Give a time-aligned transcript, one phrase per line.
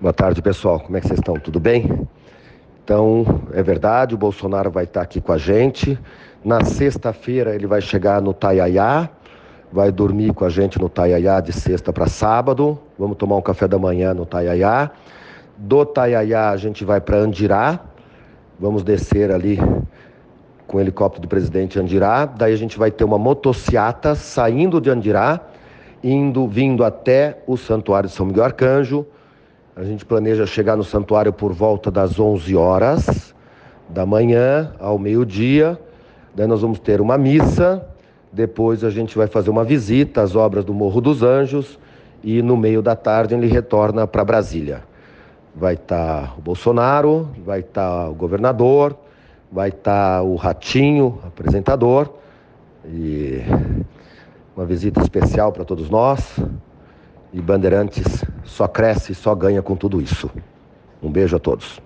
[0.00, 0.78] Boa tarde, pessoal.
[0.78, 1.34] Como é que vocês estão?
[1.34, 2.06] Tudo bem?
[2.84, 5.98] Então, é verdade, o Bolsonaro vai estar aqui com a gente.
[6.44, 9.10] Na sexta-feira ele vai chegar no Taiaiá,
[9.72, 12.78] vai dormir com a gente no Taiaiá de sexta para sábado.
[12.96, 14.92] Vamos tomar um café da manhã no Taiaiá.
[15.56, 17.80] Do Taiaiá a gente vai para Andirá.
[18.56, 19.58] Vamos descer ali
[20.68, 22.24] com o helicóptero do presidente Andirá.
[22.24, 25.40] Daí a gente vai ter uma motociata saindo de Andirá,
[26.04, 29.04] indo, vindo até o Santuário de São Miguel Arcanjo.
[29.78, 33.32] A gente planeja chegar no santuário por volta das 11 horas
[33.88, 35.78] da manhã ao meio-dia.
[36.34, 37.86] Daí nós vamos ter uma missa.
[38.32, 41.78] Depois a gente vai fazer uma visita às obras do Morro dos Anjos
[42.24, 44.82] e no meio da tarde ele retorna para Brasília.
[45.54, 48.98] Vai estar tá o Bolsonaro, vai estar tá o governador,
[49.50, 52.14] vai estar tá o Ratinho, apresentador,
[52.84, 53.42] e
[54.56, 56.36] uma visita especial para todos nós.
[57.32, 60.30] E Bandeirantes só cresce, só ganha com tudo isso.
[61.02, 61.80] Um beijo a todos.